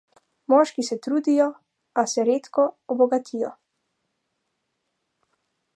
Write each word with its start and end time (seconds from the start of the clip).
Moški 0.53 0.85
se 0.87 0.95
trudijo, 1.07 1.45
a 2.03 2.05
se 2.15 2.25
redko 2.31 2.65
obogatijo. 2.95 3.53